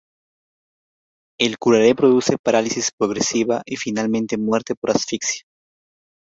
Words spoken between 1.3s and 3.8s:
El curare produce parálisis progresiva y